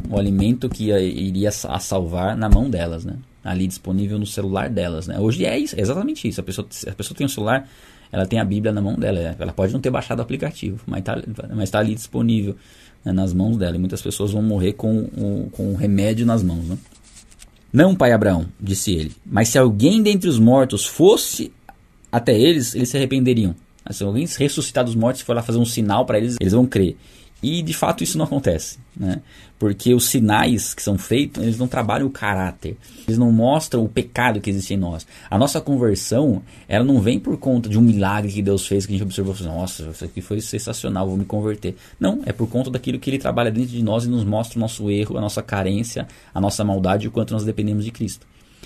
[0.10, 3.15] o alimento que iria a salvar na mão delas, né?
[3.44, 5.20] Ali disponível no celular delas, né?
[5.20, 6.41] Hoje é isso, é exatamente isso.
[6.41, 7.70] A pessoa, a pessoa tem um celular,
[8.12, 9.20] ela tem a Bíblia na mão dela.
[9.39, 11.17] Ela pode não ter baixado o aplicativo, mas está
[11.56, 12.56] mas tá ali disponível
[13.04, 13.76] né, nas mãos dela.
[13.76, 16.78] E muitas pessoas vão morrer com o, com remédio nas mãos, né?
[17.74, 21.54] Não, pai Abraão, disse ele, mas se alguém dentre os mortos fosse
[22.12, 23.56] até eles, eles se arrependeriam.
[23.90, 26.97] Se alguém ressuscitar dos mortos for lá fazer um sinal para eles, eles vão crer.
[27.41, 29.22] E de fato isso não acontece, né?
[29.58, 32.78] Porque os sinais que são feitos, eles não trabalham o caráter,
[33.08, 35.06] eles não mostram o pecado que existe em nós.
[35.30, 38.94] A nossa conversão, ela não vem por conta de um milagre que Deus fez, que
[38.94, 41.76] a gente observou, assim, nossa, isso aqui foi sensacional, vou me converter.
[42.00, 44.62] Não, é por conta daquilo que Ele trabalha dentro de nós e nos mostra o
[44.62, 48.26] nosso erro, a nossa carência, a nossa maldade e o quanto nós dependemos de Cristo.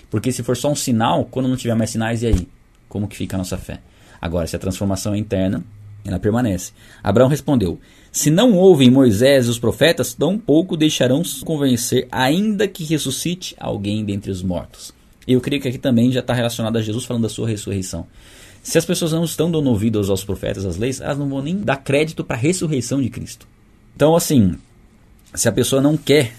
[0.09, 2.47] Porque se for só um sinal, quando não tiver mais sinais, e aí?
[2.87, 3.81] Como que fica a nossa fé?
[4.21, 5.63] Agora, se a transformação é interna,
[6.05, 6.71] ela permanece.
[7.03, 7.79] Abraão respondeu:
[8.11, 14.05] Se não ouvem Moisés e os profetas, tampouco deixarão se convencer, ainda que ressuscite alguém
[14.05, 14.93] dentre os mortos.
[15.27, 18.05] Eu creio que aqui também já está relacionado a Jesus falando da sua ressurreição.
[18.61, 21.57] Se as pessoas não estão dando ouvidos aos profetas, às leis, elas não vão nem
[21.57, 23.47] dar crédito para a ressurreição de Cristo.
[23.95, 24.55] Então, assim,
[25.33, 26.35] se a pessoa não quer,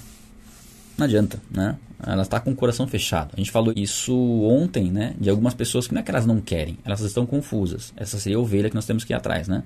[0.98, 1.76] não adianta, né?
[2.04, 3.30] Ela está com o coração fechado.
[3.34, 5.14] A gente falou isso ontem, né?
[5.18, 7.92] De algumas pessoas que não é que elas não querem, elas estão confusas.
[7.96, 9.62] Essa seria a ovelha que nós temos que ir atrás, né?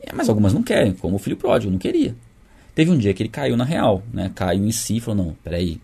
[0.00, 2.14] É, mas algumas não querem, como o filho pródigo, não queria.
[2.74, 4.30] Teve um dia que ele caiu na real, né?
[4.34, 5.80] Caiu em si e falou: não, peraí,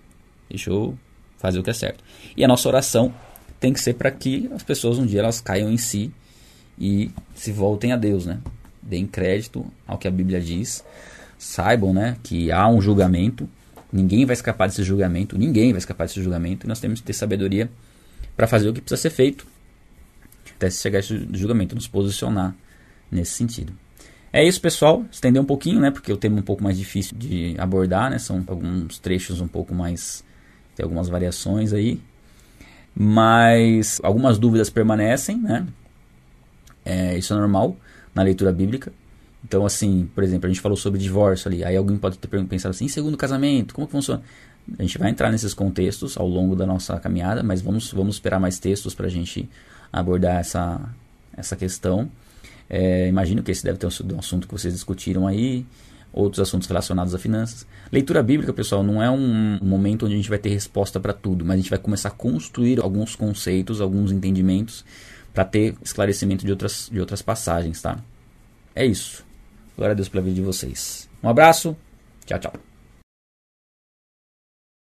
[0.49, 0.97] deixa eu
[1.39, 2.05] fazer o que é certo.
[2.37, 3.12] E a nossa oração
[3.59, 6.12] tem que ser para que as pessoas um dia elas caiam em si
[6.78, 8.39] e se voltem a Deus, né?
[8.80, 10.85] Deem crédito ao que a Bíblia diz,
[11.39, 13.49] saibam, né, que há um julgamento
[13.93, 17.12] Ninguém vai escapar desse julgamento, ninguém vai escapar desse julgamento, e nós temos que ter
[17.12, 17.70] sabedoria
[18.36, 19.47] para fazer o que precisa ser feito
[20.62, 22.55] até chegar esse julgamento, nos posicionar
[23.11, 23.72] nesse sentido.
[24.32, 25.05] É isso, pessoal.
[25.11, 25.90] Estender um pouquinho, né?
[25.90, 28.18] Porque o tema é um pouco mais difícil de abordar, né?
[28.18, 30.24] São alguns trechos um pouco mais.
[30.74, 32.01] Tem algumas variações aí.
[32.95, 35.66] Mas algumas dúvidas permanecem, né?
[36.84, 37.76] É, isso é normal
[38.14, 38.93] na leitura bíblica.
[39.45, 41.64] Então, assim, por exemplo, a gente falou sobre divórcio ali.
[41.64, 44.22] Aí alguém pode ter pensado assim, segundo casamento, como que funciona?
[44.78, 48.38] A gente vai entrar nesses contextos ao longo da nossa caminhada, mas vamos, vamos esperar
[48.38, 49.49] mais textos para a gente
[49.93, 50.80] abordar essa,
[51.36, 52.09] essa questão.
[52.70, 55.66] É, imagino que esse deve ter um, um assunto que vocês discutiram aí,
[56.12, 57.66] outros assuntos relacionados a finanças.
[57.90, 61.45] Leitura bíblica, pessoal, não é um momento onde a gente vai ter resposta para tudo,
[61.45, 64.84] mas a gente vai começar a construir alguns conceitos, alguns entendimentos,
[65.34, 67.99] para ter esclarecimento de outras, de outras passagens, tá?
[68.74, 69.24] É isso.
[69.77, 71.09] Glória a Deus pela vida de vocês.
[71.23, 71.77] Um abraço.
[72.27, 72.72] Tchau, tchau.